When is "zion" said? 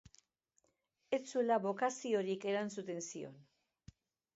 3.13-3.41